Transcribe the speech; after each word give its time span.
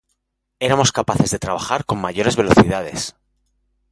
Éramos 0.59 0.91
capaces 0.91 1.29
de 1.29 1.37
trabajar 1.37 1.85
con 1.85 2.01
mayores 2.01 2.35
velocidades. 2.35 3.15